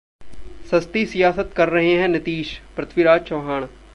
[0.71, 3.67] सस्ती सियासत कर रहें हैं नीतीश: पृथ्वीराज चव्हाण